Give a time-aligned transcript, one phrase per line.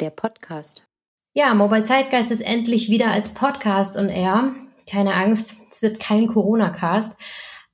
[0.00, 0.84] der Podcast.
[1.34, 4.54] Ja, Mobile Zeitgeist ist endlich wieder als Podcast und Air.
[4.88, 7.16] Keine Angst, es wird kein Corona-Cast.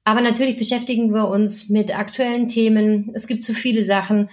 [0.05, 3.11] Aber natürlich beschäftigen wir uns mit aktuellen Themen.
[3.15, 4.29] Es gibt so viele Sachen,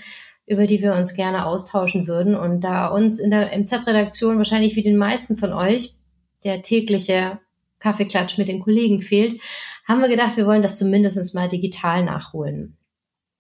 [0.46, 2.36] über die wir uns gerne austauschen würden.
[2.36, 5.96] Und da uns in der MZ-Redaktion wahrscheinlich wie den meisten von euch
[6.44, 7.40] der tägliche
[7.80, 9.42] Kaffeeklatsch mit den Kollegen fehlt,
[9.88, 12.78] haben wir gedacht, wir wollen das zumindest mal digital nachholen.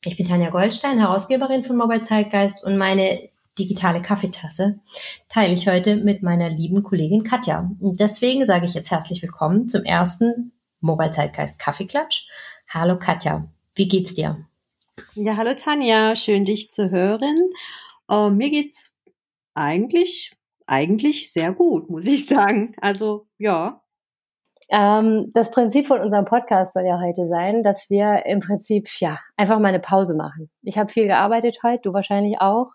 [0.05, 4.79] Ich bin Tanja Goldstein, Herausgeberin von Mobile Zeitgeist und meine digitale Kaffeetasse
[5.29, 7.71] teile ich heute mit meiner lieben Kollegin Katja.
[7.79, 12.25] Und deswegen sage ich jetzt herzlich willkommen zum ersten Mobile Zeitgeist Kaffeeklatsch.
[12.67, 14.45] Hallo Katja, wie geht's dir?
[15.13, 17.49] Ja, hallo Tanja, schön dich zu hören.
[18.11, 18.95] Uh, mir geht's
[19.53, 20.35] eigentlich,
[20.65, 22.75] eigentlich sehr gut, muss ich sagen.
[22.81, 23.81] Also, ja.
[24.69, 29.19] Ähm, das Prinzip von unserem Podcast soll ja heute sein, dass wir im Prinzip, ja,
[29.37, 30.49] einfach mal eine Pause machen.
[30.63, 32.71] Ich habe viel gearbeitet heute, du wahrscheinlich auch.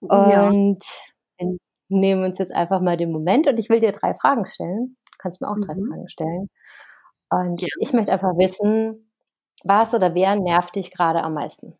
[0.00, 0.84] Und
[1.40, 1.46] ja.
[1.88, 4.96] nehmen uns jetzt einfach mal den Moment und ich will dir drei Fragen stellen.
[5.12, 5.88] Du kannst mir auch drei mhm.
[5.88, 6.50] Fragen stellen.
[7.30, 7.68] Und ja.
[7.80, 9.10] ich möchte einfach wissen,
[9.64, 11.76] was oder wer nervt dich gerade am meisten?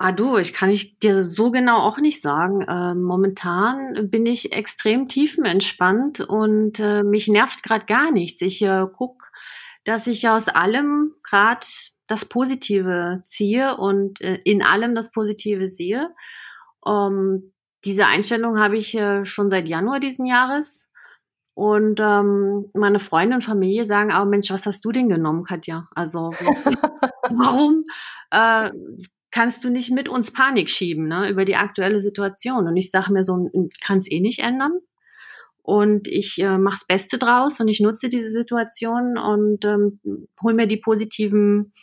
[0.00, 2.62] Ah du, ich kann ich dir so genau auch nicht sagen.
[2.62, 8.40] Äh, momentan bin ich extrem tiefenentspannt und äh, mich nervt gerade gar nichts.
[8.42, 9.28] Ich äh, guck,
[9.82, 11.66] dass ich aus allem gerade
[12.08, 16.10] das Positive ziehe und äh, in allem das Positive sehe.
[16.84, 17.52] Ähm,
[17.84, 20.88] diese Einstellung habe ich äh, schon seit Januar diesen Jahres.
[21.54, 25.88] Und ähm, meine Freunde und Familie sagen auch, Mensch, was hast du denn genommen, Katja?
[25.94, 26.32] Also
[27.30, 27.84] warum
[28.30, 28.70] äh,
[29.30, 32.66] kannst du nicht mit uns Panik schieben ne, über die aktuelle Situation?
[32.66, 33.50] Und ich sage mir so,
[33.84, 34.78] kann es eh nicht ändern.
[35.62, 40.00] Und ich äh, mache das Beste draus und ich nutze diese Situation und ähm,
[40.40, 41.74] hol mir die positiven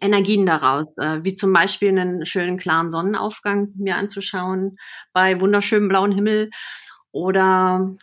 [0.00, 4.76] Energien daraus, äh, wie zum Beispiel einen schönen klaren Sonnenaufgang mir anzuschauen
[5.12, 6.50] bei wunderschönem blauen Himmel
[7.12, 7.94] oder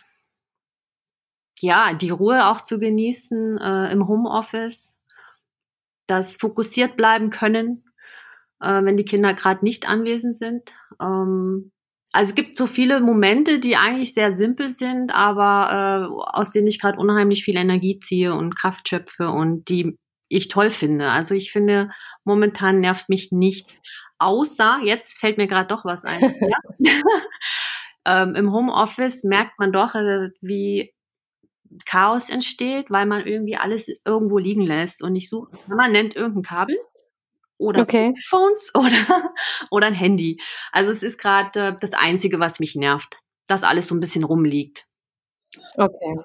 [1.60, 4.96] ja, die Ruhe auch zu genießen äh, im Homeoffice,
[6.06, 7.84] das fokussiert bleiben können,
[8.60, 10.74] äh, wenn die Kinder gerade nicht anwesend sind.
[11.00, 11.72] Ähm,
[12.12, 16.66] also es gibt so viele Momente, die eigentlich sehr simpel sind, aber äh, aus denen
[16.66, 19.96] ich gerade unheimlich viel Energie ziehe und Kraft schöpfe und die
[20.32, 21.10] ich toll finde.
[21.10, 21.90] Also ich finde,
[22.24, 23.80] momentan nervt mich nichts,
[24.18, 26.20] außer, jetzt fällt mir gerade doch was ein.
[28.06, 30.94] ähm, Im Homeoffice merkt man doch, äh, wie
[31.86, 36.76] Chaos entsteht, weil man irgendwie alles irgendwo liegen lässt und ich suche permanent irgendein Kabel
[37.58, 38.14] oder okay.
[38.28, 39.32] Phones oder,
[39.70, 40.40] oder ein Handy.
[40.72, 43.16] Also es ist gerade äh, das Einzige, was mich nervt,
[43.46, 44.86] dass alles so ein bisschen rumliegt.
[45.76, 46.16] Okay.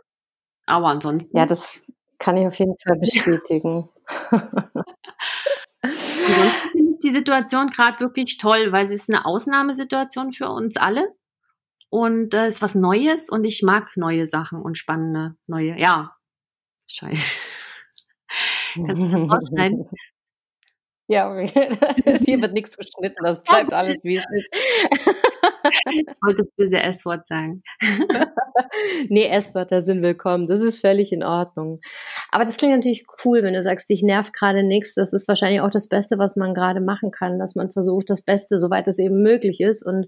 [0.66, 1.36] Aber ansonsten.
[1.36, 1.84] Ja, das
[2.20, 3.90] kann ich auf jeden Fall bestätigen.
[6.72, 11.14] finde ich die Situation gerade wirklich toll, weil sie ist eine Ausnahmesituation für uns alle.
[11.90, 16.16] Und es äh, ist was Neues und ich mag neue Sachen und spannende neue, ja.
[16.88, 17.22] Scheiße.
[18.76, 19.72] Kannst du das?
[21.10, 24.54] Ja, hier wird nichts geschnitten, das bleibt alles, wie es ist.
[25.88, 27.64] Ich wollte das böse S-Wort sagen.
[29.10, 30.48] nee, S-Wörter sind willkommen.
[30.48, 31.80] Das ist völlig in Ordnung.
[32.32, 34.96] Aber das klingt natürlich cool, wenn du sagst, dich nervt gerade nichts.
[34.96, 38.22] Das ist wahrscheinlich auch das Beste, was man gerade machen kann, dass man versucht, das
[38.22, 39.84] Beste, soweit es eben möglich ist.
[39.84, 40.08] Und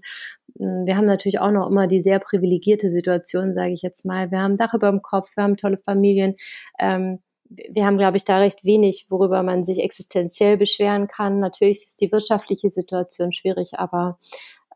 [0.58, 4.30] hm, wir haben natürlich auch noch immer die sehr privilegierte Situation, sage ich jetzt mal.
[4.30, 6.36] Wir haben Dach über dem Kopf, wir haben tolle Familien.
[6.78, 11.40] Ähm, wir haben, glaube ich, da recht wenig, worüber man sich existenziell beschweren kann.
[11.40, 14.18] Natürlich ist die wirtschaftliche Situation schwierig, aber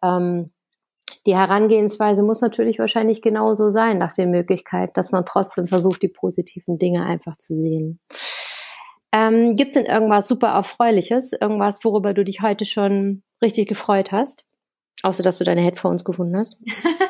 [0.02, 0.50] ähm,
[1.26, 6.08] die Herangehensweise muss natürlich wahrscheinlich genauso sein nach den Möglichkeiten, dass man trotzdem versucht, die
[6.08, 8.00] positiven Dinge einfach zu sehen.
[9.12, 14.12] Ähm, Gibt es denn irgendwas super Erfreuliches, irgendwas, worüber du dich heute schon richtig gefreut
[14.12, 14.44] hast?
[15.02, 16.58] Außer, dass du deine Headphones gefunden hast?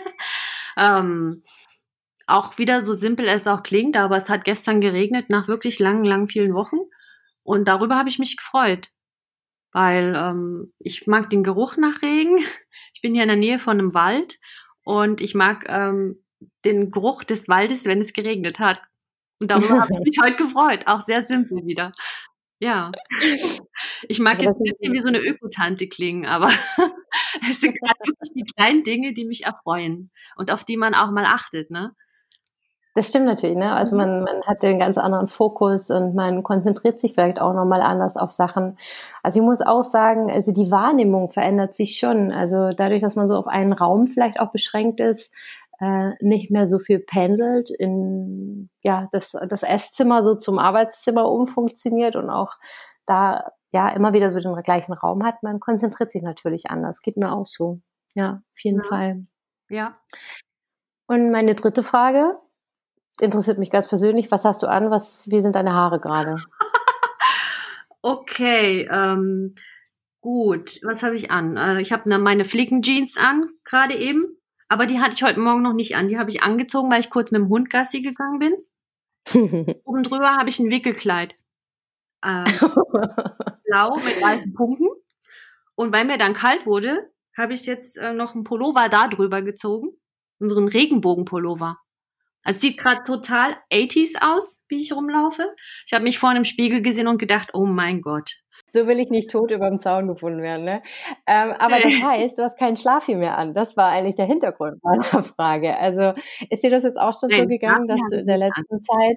[0.77, 1.43] ähm,
[2.27, 6.05] auch wieder so simpel es auch klingt, aber es hat gestern geregnet nach wirklich langen,
[6.05, 6.77] langen, vielen Wochen.
[7.43, 8.91] Und darüber habe ich mich gefreut.
[9.75, 12.39] Weil ähm, ich mag den Geruch nach Regen.
[12.95, 14.39] Ich bin hier in der Nähe von einem Wald
[14.83, 16.25] und ich mag ähm,
[16.65, 18.81] den Geruch des Waldes, wenn es geregnet hat.
[19.41, 20.87] Und darüber habe ich mich heute gefreut.
[20.87, 21.93] Auch sehr simpel wieder.
[22.61, 22.93] Ja.
[24.09, 26.49] Ich mag jetzt ein bisschen wie so eine Ökotante klingen, aber
[27.51, 31.11] es sind gerade wirklich die kleinen Dinge, die mich erfreuen und auf die man auch
[31.11, 31.95] mal achtet, ne?
[32.95, 33.73] Das stimmt natürlich, ne?
[33.73, 34.03] Also mhm.
[34.03, 38.17] man, man hat den ganz anderen Fokus und man konzentriert sich vielleicht auch nochmal anders
[38.17, 38.79] auf Sachen.
[39.23, 42.31] Also ich muss auch sagen, also die Wahrnehmung verändert sich schon.
[42.31, 45.35] Also dadurch, dass man so auf einen Raum vielleicht auch beschränkt ist,
[45.81, 52.15] äh, nicht mehr so viel pendelt, in ja, das, das Esszimmer so zum Arbeitszimmer umfunktioniert
[52.15, 52.55] und auch
[53.07, 57.03] da ja immer wieder so den gleichen Raum hat, man konzentriert sich natürlich anders.
[57.03, 57.81] Geht mir auch so.
[58.15, 58.85] Ja, auf jeden ja.
[58.85, 59.27] Fall.
[59.69, 59.99] Ja.
[61.09, 62.39] Und meine dritte Frage
[63.21, 64.31] interessiert mich ganz persönlich.
[64.31, 64.91] Was hast du an?
[64.91, 66.37] Was, wie sind deine Haare gerade?
[68.03, 69.55] okay, ähm,
[70.21, 70.81] gut.
[70.83, 71.57] Was habe ich an?
[71.57, 74.37] Äh, ich habe ne, meine Flickenjeans an, gerade eben.
[74.69, 76.09] Aber die hatte ich heute Morgen noch nicht an.
[76.09, 78.55] Die habe ich angezogen, weil ich kurz mit dem Hund Gassi gegangen bin.
[79.85, 81.37] Oben drüber habe ich ein Wickelkleid.
[82.25, 82.45] Ähm,
[83.65, 84.89] blau mit weißen Punkten.
[85.77, 89.43] Und weil mir dann kalt wurde, habe ich jetzt äh, noch einen Pullover da drüber
[89.43, 89.91] gezogen.
[90.39, 91.79] Unseren Regenbogenpullover.
[92.45, 95.47] Es sieht gerade total 80s aus, wie ich rumlaufe.
[95.87, 98.33] Ich habe mich vorhin im Spiegel gesehen und gedacht, oh mein Gott.
[98.71, 100.65] So will ich nicht tot über dem Zaun gefunden werden.
[100.65, 100.83] Ne?
[101.27, 103.55] Ähm, aber das heißt, du hast keinen Schlafi mehr an.
[103.55, 105.79] Das war eigentlich der Hintergrund meiner Frage.
[105.79, 106.13] Also
[106.51, 108.83] ist dir das jetzt auch schon Nein, so gegangen, dass du in der letzten an.
[108.83, 109.17] Zeit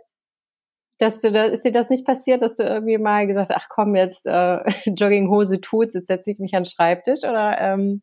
[1.00, 3.70] dass du da, ist dir das nicht passiert, dass du irgendwie mal gesagt hast, ach
[3.70, 8.02] komm, jetzt äh, Jogginghose tut's, jetzt setze ich mich an den Schreibtisch oder ähm,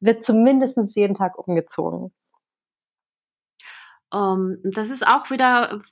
[0.00, 2.12] wird zumindest jeden Tag umgezogen?
[4.12, 5.82] Um, ähm, das ist auch wieder,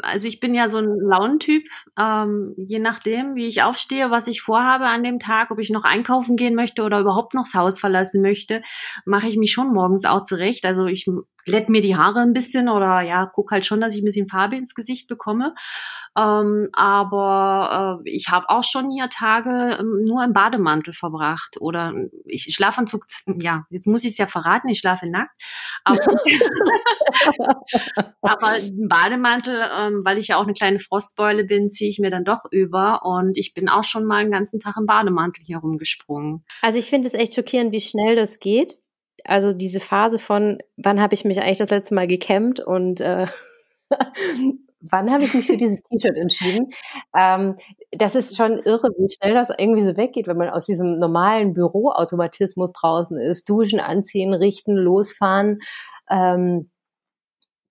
[0.00, 1.64] also ich bin ja so ein Launentyp,
[1.98, 5.82] ähm, je nachdem, wie ich aufstehe, was ich vorhabe an dem Tag, ob ich noch
[5.82, 8.62] einkaufen gehen möchte oder überhaupt noch das Haus verlassen möchte,
[9.06, 10.64] mache ich mich schon morgens auch zurecht.
[10.66, 11.06] Also ich
[11.44, 14.28] glätt mir die Haare ein bisschen oder ja, guck halt schon, dass ich ein bisschen
[14.28, 15.54] Farbe ins Gesicht bekomme.
[16.16, 21.92] Ähm, aber äh, ich habe auch schon hier Tage ähm, nur im Bademantel verbracht oder
[22.24, 23.06] ich Schlafanzug,
[23.40, 25.32] ja, jetzt muss ich es ja verraten, ich schlafe nackt.
[25.84, 25.98] Aber,
[28.22, 32.10] aber im Bademantel, ähm, weil ich ja auch eine kleine Frostbeule bin, ziehe ich mir
[32.10, 35.58] dann doch über und ich bin auch schon mal einen ganzen Tag im Bademantel hier
[35.58, 36.44] rumgesprungen.
[36.62, 38.78] Also ich finde es echt schockierend, wie schnell das geht
[39.24, 43.26] also diese Phase von, wann habe ich mich eigentlich das letzte Mal gekämmt und äh,
[44.90, 46.72] wann habe ich mich für dieses T-Shirt entschieden?
[47.16, 47.56] Ähm,
[47.92, 51.54] das ist schon irre, wie schnell das irgendwie so weggeht, wenn man aus diesem normalen
[51.54, 53.48] Büroautomatismus draußen ist.
[53.48, 55.60] Duschen, anziehen, richten, losfahren.
[56.10, 56.70] Ähm,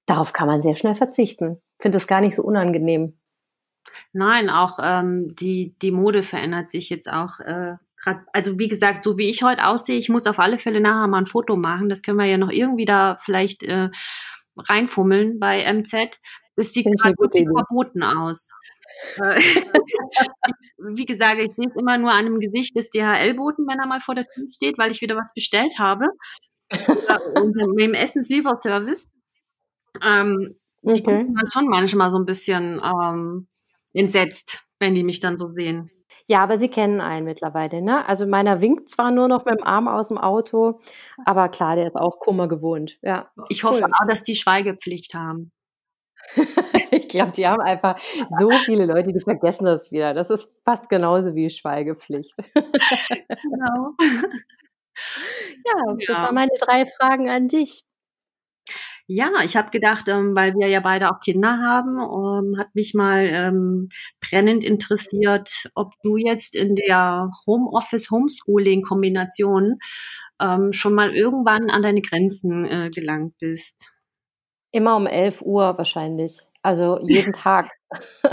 [0.05, 1.61] darauf kann man sehr schnell verzichten.
[1.79, 3.17] Ich finde das gar nicht so unangenehm.
[4.13, 9.03] Nein, auch ähm, die, die Mode verändert sich jetzt auch äh, grad, also wie gesagt,
[9.03, 11.89] so wie ich heute aussehe, ich muss auf alle Fälle nachher mal ein Foto machen.
[11.89, 13.89] Das können wir ja noch irgendwie da vielleicht äh,
[14.57, 16.19] reinfummeln bei MZ.
[16.55, 18.49] Das sieht gerade wirklich verboten aus.
[19.17, 19.39] Äh,
[20.77, 24.01] wie gesagt, ich sehe es immer nur an dem Gesicht des DHL-Boten, wenn er mal
[24.01, 26.05] vor der Tür steht, weil ich wieder was bestellt habe.
[26.69, 29.07] Mit dem Essenslieferservice.
[30.03, 30.93] Ähm, okay.
[30.93, 33.47] Die gucken dann schon manchmal so ein bisschen ähm,
[33.93, 35.89] entsetzt, wenn die mich dann so sehen.
[36.27, 38.07] Ja, aber sie kennen einen mittlerweile, ne?
[38.07, 40.79] Also meiner winkt zwar nur noch mit dem Arm aus dem Auto,
[41.25, 42.97] aber klar, der ist auch Kummer gewohnt.
[43.01, 43.29] Ja.
[43.49, 43.91] Ich hoffe cool.
[43.93, 45.51] auch, dass die Schweigepflicht haben.
[46.91, 47.99] ich glaube, die haben einfach
[48.39, 50.13] so viele Leute, die vergessen das wieder.
[50.13, 52.35] Das ist fast genauso wie Schweigepflicht.
[52.55, 53.93] genau.
[55.65, 56.23] Ja, das ja.
[56.23, 57.83] waren meine drei Fragen an dich.
[59.07, 62.93] Ja, ich habe gedacht, ähm, weil wir ja beide auch Kinder haben, ähm, hat mich
[62.93, 63.89] mal ähm,
[64.21, 69.77] brennend interessiert, ob du jetzt in der Homeoffice-Homeschooling-Kombination
[70.41, 73.91] ähm, schon mal irgendwann an deine Grenzen äh, gelangt bist.
[74.71, 76.39] Immer um 11 Uhr wahrscheinlich.
[76.61, 77.71] Also jeden Tag.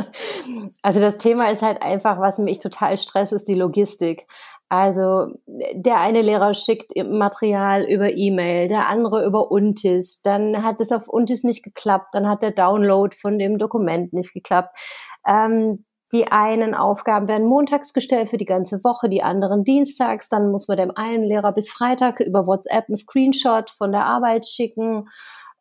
[0.82, 4.28] also das Thema ist halt einfach, was mich total stresst, ist die Logistik.
[4.70, 10.92] Also der eine Lehrer schickt Material über E-Mail, der andere über Untis, dann hat es
[10.92, 14.78] auf Untis nicht geklappt, dann hat der Download von dem Dokument nicht geklappt.
[15.26, 20.28] Ähm, die einen Aufgaben werden montags gestellt für die ganze Woche, die anderen dienstags.
[20.28, 24.46] Dann muss man dem einen Lehrer bis Freitag über WhatsApp einen Screenshot von der Arbeit
[24.46, 25.08] schicken.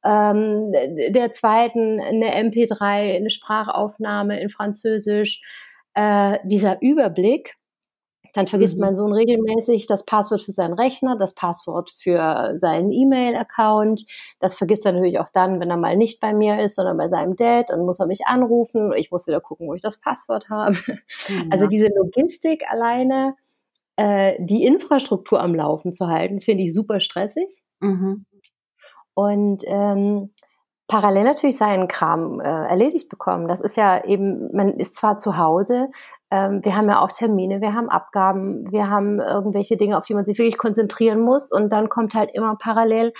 [0.04, 0.72] Ähm,
[1.10, 5.42] der zweiten eine MP3, eine Sprachaufnahme in Französisch.
[5.94, 7.59] Äh, dieser Überblick,
[8.34, 8.86] dann vergisst mhm.
[8.86, 14.06] mein Sohn regelmäßig das Passwort für seinen Rechner, das Passwort für seinen E-Mail-Account.
[14.40, 17.10] Das vergisst er natürlich auch dann, wenn er mal nicht bei mir ist, sondern bei
[17.10, 17.70] seinem Dad.
[17.70, 18.94] Dann muss er mich anrufen.
[18.96, 20.76] Ich muss wieder gucken, wo ich das Passwort habe.
[21.30, 21.50] Mhm.
[21.52, 23.36] Also diese Logistik alleine,
[23.96, 27.64] äh, die Infrastruktur am Laufen zu halten, finde ich super stressig.
[27.80, 28.26] Mhm.
[29.14, 30.32] Und ähm,
[30.88, 33.48] parallel natürlich seinen Kram äh, erledigt bekommen.
[33.48, 35.90] Das ist ja eben, man ist zwar zu Hause,
[36.32, 40.14] ähm, wir haben ja auch Termine, wir haben Abgaben, wir haben irgendwelche Dinge, auf die
[40.14, 43.14] man sich wirklich konzentrieren muss und dann kommt halt immer parallel,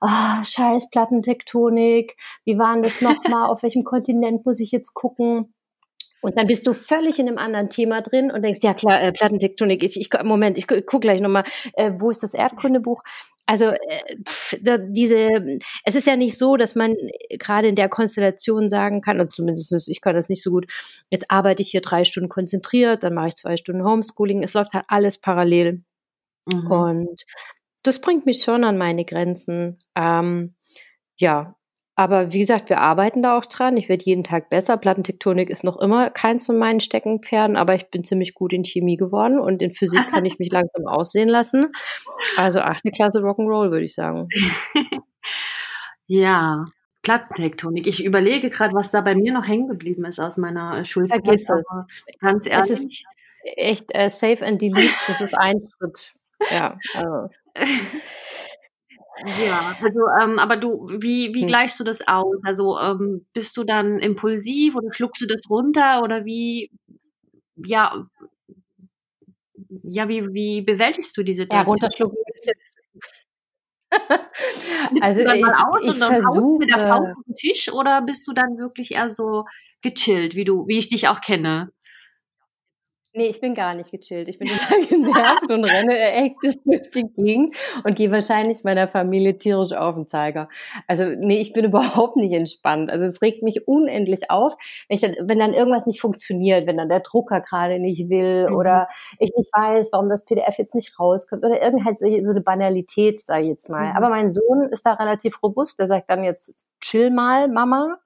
[0.00, 5.54] oh, scheiß Plattentektonik, wie waren das nochmal, auf welchem Kontinent muss ich jetzt gucken?
[6.26, 9.12] Und dann bist du völlig in einem anderen Thema drin und denkst, ja klar, äh,
[9.12, 13.04] Plattentektonik, ich, ich, Moment, ich gucke gleich nochmal, äh, wo ist das Erdkundebuch?
[13.46, 13.78] Also äh,
[14.28, 16.96] pff, da, diese, es ist ja nicht so, dass man
[17.30, 20.66] gerade in der Konstellation sagen kann, also zumindest ich kann das nicht so gut,
[21.10, 24.74] jetzt arbeite ich hier drei Stunden konzentriert, dann mache ich zwei Stunden Homeschooling, es läuft
[24.74, 25.84] halt alles parallel.
[26.52, 26.66] Mhm.
[26.68, 27.24] Und
[27.84, 29.78] das bringt mich schon an meine Grenzen.
[29.94, 30.56] Ähm,
[31.18, 31.54] ja,
[31.98, 33.78] aber wie gesagt, wir arbeiten da auch dran.
[33.78, 34.76] Ich werde jeden Tag besser.
[34.76, 38.98] Plattentektonik ist noch immer keins von meinen Steckenpferden, aber ich bin ziemlich gut in Chemie
[38.98, 41.72] geworden und in Physik kann ich mich langsam aussehen lassen.
[42.36, 44.28] Also achte Klasse Rock'n'Roll, würde ich sagen.
[46.06, 46.66] ja,
[47.02, 47.86] Plattentektonik.
[47.86, 51.24] Ich überlege gerade, was da bei mir noch hängen geblieben ist aus meiner Schulzeit.
[51.24, 51.62] Vergiss es.
[52.20, 52.70] Ganz ehrlich.
[52.70, 53.04] Es ist
[53.56, 56.12] echt äh, Save and Delete, das ist ein Schritt.
[56.50, 57.30] Ja, also.
[59.24, 61.46] Ja, also, ähm, aber du, wie, wie hm.
[61.46, 62.36] gleichst du das aus?
[62.44, 66.70] Also, ähm, bist du dann impulsiv oder schluckst du das runter oder wie,
[67.56, 68.06] ja,
[69.82, 71.66] ja, wie, wie bewältigst du die Situation?
[71.66, 72.76] Ja, runterschlucken ist jetzt.
[75.00, 75.44] also ich,
[75.82, 79.44] ich versuche mit der Faust auf den Tisch oder bist du dann wirklich eher so
[79.80, 81.70] gechillt, wie du, wie ich dich auch kenne?
[83.16, 84.28] Nee, ich bin gar nicht gechillt.
[84.28, 89.38] Ich bin total genervt und renne hektisch durch die Gegend und gehe wahrscheinlich meiner Familie
[89.38, 90.50] tierisch auf den Zeiger.
[90.86, 92.90] Also nee, ich bin überhaupt nicht entspannt.
[92.90, 94.54] Also es regt mich unendlich auf,
[94.90, 98.54] wenn, dann, wenn dann irgendwas nicht funktioniert, wenn dann der Drucker gerade nicht will mhm.
[98.56, 98.86] oder
[99.18, 102.42] ich nicht weiß, warum das PDF jetzt nicht rauskommt oder irgend halt so, so eine
[102.42, 103.92] Banalität, sage ich jetzt mal.
[103.92, 103.96] Mhm.
[103.96, 105.78] Aber mein Sohn ist da relativ robust.
[105.78, 107.98] Der sagt dann jetzt, chill mal, Mama.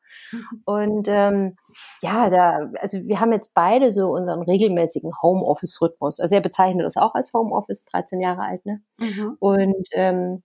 [0.64, 1.57] Und ähm,
[2.02, 6.21] ja, da, also wir haben jetzt beide so unseren regelmäßigen Homeoffice-Rhythmus.
[6.21, 8.83] Also er bezeichnet das auch als Homeoffice, 13 Jahre alt, ne?
[8.99, 9.37] Mhm.
[9.40, 10.43] Und ähm,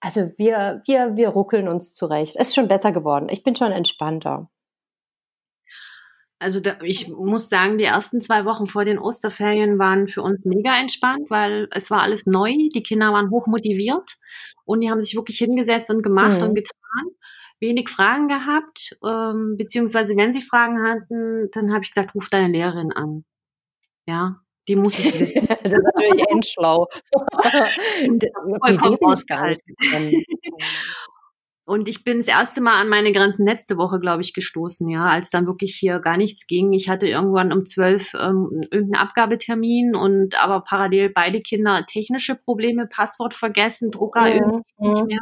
[0.00, 2.36] also wir, wir, wir ruckeln uns zurecht.
[2.36, 3.28] Es ist schon besser geworden.
[3.30, 4.48] Ich bin schon entspannter.
[6.38, 10.46] Also da, ich muss sagen, die ersten zwei Wochen vor den Osterferien waren für uns
[10.46, 12.54] mega entspannt, weil es war alles neu.
[12.74, 14.16] Die Kinder waren hoch motiviert
[14.64, 16.44] und die haben sich wirklich hingesetzt und gemacht mhm.
[16.44, 17.10] und getan
[17.60, 22.52] wenig Fragen gehabt, ähm, beziehungsweise wenn sie Fragen hatten, dann habe ich gesagt, ruf deine
[22.52, 23.24] Lehrerin an.
[24.06, 25.46] Ja, die muss es wissen.
[25.46, 26.86] das ist natürlich endschlau.
[28.06, 28.24] Und,
[30.08, 30.26] ich.
[31.70, 35.30] Und bin das erste Mal an meine Grenzen letzte Woche, glaube ich, gestoßen, ja, als
[35.30, 36.72] dann wirklich hier gar nichts ging.
[36.72, 42.88] Ich hatte irgendwann um zwölf ähm, irgendeinen Abgabetermin und aber parallel beide Kinder technische Probleme,
[42.88, 44.64] Passwort vergessen, Drucker mhm.
[44.80, 45.20] irgendwie nicht mehr.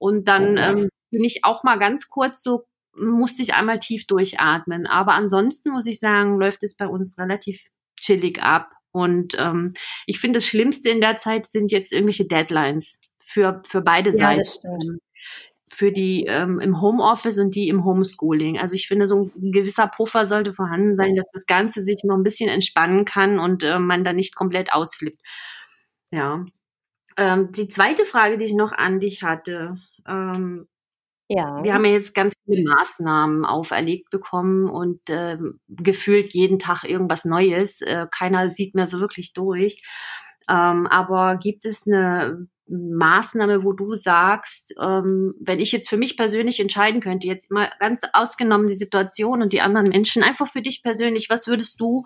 [0.00, 2.64] Und dann ähm, bin ich auch mal ganz kurz so,
[2.96, 4.86] musste ich einmal tief durchatmen.
[4.86, 7.66] Aber ansonsten muss ich sagen, läuft es bei uns relativ
[8.00, 8.72] chillig ab.
[8.92, 9.74] Und ähm,
[10.06, 14.42] ich finde, das Schlimmste in der Zeit sind jetzt irgendwelche Deadlines für, für beide ja,
[14.42, 15.00] Seiten.
[15.72, 18.58] Für die ähm, im Homeoffice und die im Homeschooling.
[18.58, 22.16] Also ich finde, so ein gewisser Puffer sollte vorhanden sein, dass das Ganze sich noch
[22.16, 25.20] ein bisschen entspannen kann und äh, man da nicht komplett ausflippt.
[26.10, 26.44] Ja.
[27.16, 29.76] Ähm, die zweite Frage, die ich noch an dich hatte,
[30.06, 30.66] ähm,
[31.32, 31.62] ja.
[31.62, 35.38] Wir haben ja jetzt ganz viele Maßnahmen auferlegt bekommen und äh,
[35.68, 37.80] gefühlt jeden Tag irgendwas Neues.
[37.82, 39.80] Äh, keiner sieht mehr so wirklich durch.
[40.48, 46.16] Ähm, aber gibt es eine Maßnahme, wo du sagst, ähm, wenn ich jetzt für mich
[46.16, 50.62] persönlich entscheiden könnte, jetzt mal ganz ausgenommen die Situation und die anderen Menschen, einfach für
[50.62, 52.02] dich persönlich, was würdest du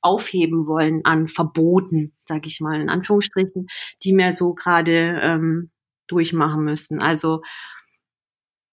[0.00, 3.66] aufheben wollen an Verboten, sag ich mal, in Anführungsstrichen,
[4.02, 5.71] die mir so gerade ähm,
[6.12, 7.02] durchmachen müssen?
[7.02, 7.42] Also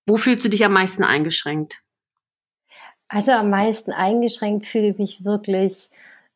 [0.06, 1.82] wo fühlst du dich am meisten eingeschränkt?
[3.08, 5.90] Also am meisten eingeschränkt fühle ich mich wirklich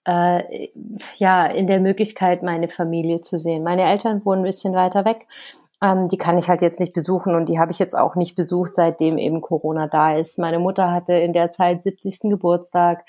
[0.06, 0.70] äh,
[1.16, 3.64] ja in der Möglichkeit, meine Familie zu sehen.
[3.64, 5.28] Meine Eltern wohnen ein bisschen weiter weg.
[5.82, 8.36] Ähm, die kann ich halt jetzt nicht besuchen und die habe ich jetzt auch nicht
[8.36, 10.40] besucht, seitdem eben Corona da ist.
[10.40, 12.30] Meine Mutter hatte in der Zeit 70.
[12.30, 13.06] Geburtstag.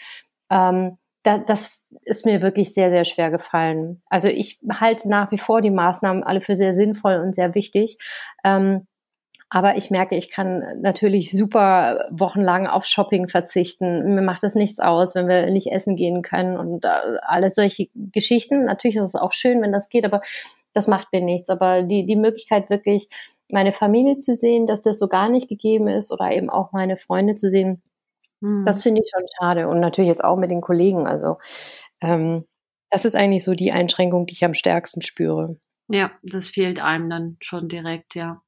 [0.51, 4.01] Ähm, da, das ist mir wirklich sehr, sehr schwer gefallen.
[4.09, 7.99] Also ich halte nach wie vor die Maßnahmen alle für sehr sinnvoll und sehr wichtig.
[8.45, 8.87] Ähm,
[9.49, 14.15] aber ich merke, ich kann natürlich super wochenlang auf Shopping verzichten.
[14.15, 17.89] Mir macht das nichts aus, wenn wir nicht essen gehen können und äh, alles solche
[17.95, 18.65] Geschichten.
[18.65, 20.23] Natürlich ist es auch schön, wenn das geht, aber
[20.73, 21.49] das macht mir nichts.
[21.51, 23.09] Aber die, die Möglichkeit wirklich,
[23.49, 26.97] meine Familie zu sehen, dass das so gar nicht gegeben ist oder eben auch meine
[26.97, 27.81] Freunde zu sehen,
[28.45, 28.65] mhm.
[28.65, 29.69] das finde ich schon schade.
[29.69, 31.07] Und natürlich jetzt auch mit den Kollegen.
[31.07, 31.39] Also
[32.01, 32.45] ähm,
[32.91, 35.57] das ist eigentlich so die Einschränkung, die ich am stärksten spüre.
[35.89, 38.41] Ja, das fehlt einem dann schon direkt, ja.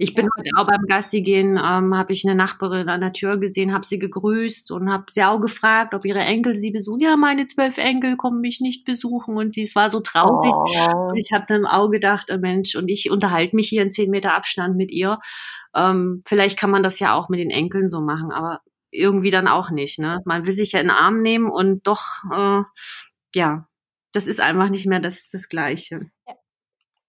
[0.00, 0.30] Ich bin ja.
[0.38, 3.84] heute auch beim Gassi gehen, ähm, habe ich eine Nachbarin an der Tür gesehen, habe
[3.84, 7.00] sie gegrüßt und habe sie auch gefragt, ob ihre Enkel sie besuchen.
[7.00, 10.52] Ja, meine zwölf Enkel kommen mich nicht besuchen und sie es war so traurig.
[10.54, 11.08] Oh.
[11.08, 14.08] Und ich habe dann auch gedacht, oh Mensch, und ich unterhalte mich hier in zehn
[14.08, 15.18] Meter Abstand mit ihr.
[15.74, 19.48] Ähm, vielleicht kann man das ja auch mit den Enkeln so machen, aber irgendwie dann
[19.48, 19.98] auch nicht.
[19.98, 20.20] Ne?
[20.24, 22.62] Man will sich ja in den Arm nehmen und doch, äh,
[23.34, 23.66] ja,
[24.12, 26.10] das ist einfach nicht mehr das, das Gleiche.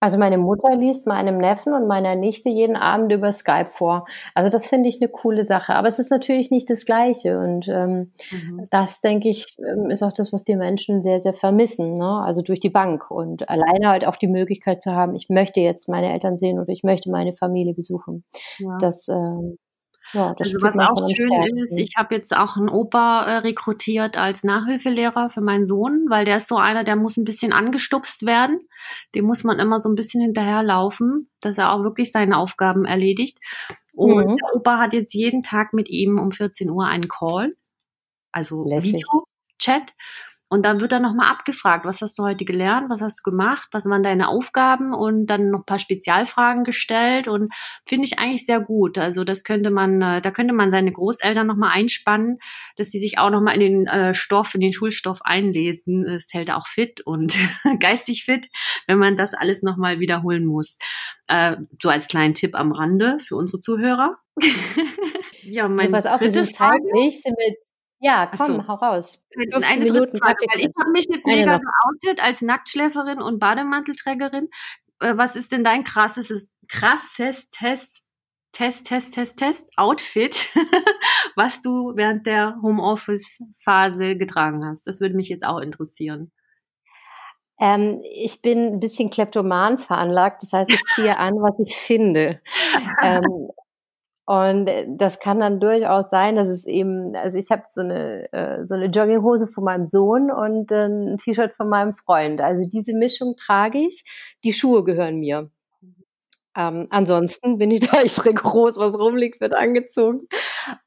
[0.01, 4.05] Also meine Mutter liest meinem Neffen und meiner Nichte jeden Abend über Skype vor.
[4.33, 5.75] Also das finde ich eine coole Sache.
[5.75, 7.37] Aber es ist natürlich nicht das Gleiche.
[7.37, 8.65] Und ähm, mhm.
[8.71, 11.97] das, denke ich, ähm, ist auch das, was die Menschen sehr, sehr vermissen.
[11.97, 12.23] Ne?
[12.23, 13.11] Also durch die Bank.
[13.11, 16.69] Und alleine halt auch die Möglichkeit zu haben, ich möchte jetzt meine Eltern sehen oder
[16.69, 18.23] ich möchte meine Familie besuchen.
[18.59, 18.77] Ja.
[18.79, 19.57] Das ähm,
[20.13, 24.17] ja, das also was auch schön ist, ich habe jetzt auch einen Opa äh, rekrutiert
[24.17, 28.25] als Nachhilfelehrer für meinen Sohn, weil der ist so einer, der muss ein bisschen angestupst
[28.25, 28.67] werden.
[29.13, 33.37] Dem muss man immer so ein bisschen hinterherlaufen, dass er auch wirklich seine Aufgaben erledigt.
[33.93, 34.37] Und mhm.
[34.37, 37.51] der Opa hat jetzt jeden Tag mit ihm um 14 Uhr einen Call,
[38.31, 39.93] also Video-Chat.
[40.49, 43.69] Und dann wird dann nochmal abgefragt, was hast du heute gelernt, was hast du gemacht,
[43.71, 47.53] was waren deine Aufgaben und dann noch ein paar Spezialfragen gestellt und
[47.85, 48.97] finde ich eigentlich sehr gut.
[48.97, 52.39] Also das könnte man, äh, da könnte man seine Großeltern nochmal einspannen,
[52.77, 56.03] dass sie sich auch nochmal in den äh, Stoff, in den Schulstoff einlesen.
[56.03, 57.37] Es hält auch fit und
[57.79, 58.47] geistig fit,
[58.87, 60.79] wenn man das alles nochmal wiederholen muss.
[61.27, 64.17] Äh, so als kleinen Tipp am Rande für unsere Zuhörer.
[65.43, 67.55] ja, mein ja, pass auf, wir sind zeitlich, sind wir
[67.99, 68.67] ja, komm, so.
[68.67, 69.25] hau raus.
[69.51, 70.19] 15 Minuten.
[70.19, 74.49] Frage, weil ich habe mich jetzt mega geoutet als Nacktschläferin und Bademantelträgerin.
[75.01, 78.03] Äh, was ist denn dein krasses, krasses Test,
[78.53, 80.47] Test, Test, Test, Test, Outfit,
[81.35, 84.87] was du während der Homeoffice-Phase getragen hast?
[84.87, 86.31] Das würde mich jetzt auch interessieren.
[87.59, 92.41] Ähm, ich bin ein bisschen kleptoman veranlagt, das heißt, ich ziehe an, was ich finde.
[93.03, 93.49] ähm,
[94.29, 98.31] und äh, das kann dann durchaus sein, dass es eben, also ich habe so eine,
[98.31, 102.39] äh, so eine Jogginghose von meinem Sohn und ein T-Shirt von meinem Freund.
[102.39, 104.03] Also diese Mischung trage ich.
[104.43, 105.49] Die Schuhe gehören mir.
[106.55, 110.27] Ähm, ansonsten bin ich da echt rigoros, was rumliegt, wird angezogen.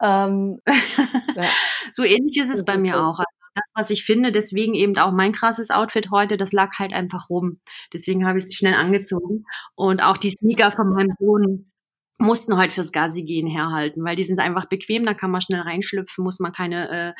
[0.01, 0.61] Ähm,
[1.35, 1.49] ja.
[1.91, 3.19] So ähnlich ist es bei mir auch.
[3.19, 6.93] Also das, was ich finde, deswegen eben auch mein krasses Outfit heute, das lag halt
[6.93, 7.59] einfach rum.
[7.93, 9.47] Deswegen habe ich es schnell angezogen.
[9.75, 11.72] Und auch die Sneaker von meinem Sohn,
[12.23, 15.61] mussten heute fürs Gassi gehen herhalten, weil die sind einfach bequem, da kann man schnell
[15.61, 17.13] reinschlüpfen, muss man keine äh,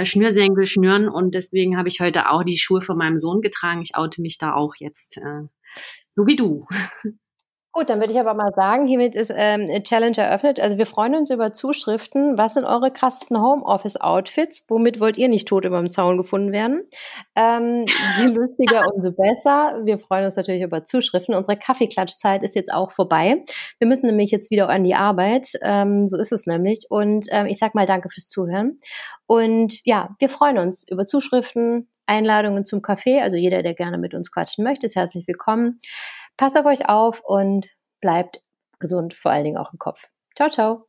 [0.00, 3.82] äh, Schnürsenkel schnüren und deswegen habe ich heute auch die Schuhe von meinem Sohn getragen.
[3.82, 5.42] Ich oute mich da auch jetzt, äh,
[6.14, 6.66] so wie du.
[7.76, 10.60] Gut, dann würde ich aber mal sagen, hiermit ist ähm, Challenge eröffnet.
[10.60, 12.38] Also wir freuen uns über Zuschriften.
[12.38, 14.64] Was sind eure krassesten Homeoffice-Outfits?
[14.68, 16.88] Womit wollt ihr nicht tot über dem Zaun gefunden werden?
[17.34, 17.84] Ähm,
[18.18, 19.82] je lustiger, umso besser.
[19.84, 21.34] Wir freuen uns natürlich über Zuschriften.
[21.34, 23.44] Unsere Kaffeeklatschzeit ist jetzt auch vorbei.
[23.78, 25.52] Wir müssen nämlich jetzt wieder an die Arbeit.
[25.60, 26.86] Ähm, so ist es nämlich.
[26.88, 28.78] Und ähm, ich sag mal danke fürs Zuhören.
[29.26, 33.20] Und ja, wir freuen uns über Zuschriften, Einladungen zum Kaffee.
[33.20, 35.78] Also jeder, der gerne mit uns quatschen möchte, ist herzlich willkommen.
[36.36, 37.66] Passt auf euch auf und
[38.00, 38.42] bleibt
[38.78, 40.08] gesund, vor allen Dingen auch im Kopf.
[40.34, 40.86] Ciao, ciao.